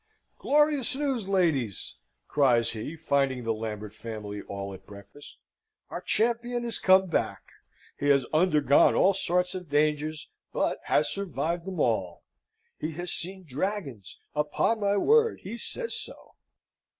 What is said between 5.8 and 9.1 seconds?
"Our champion has come back. He has undergone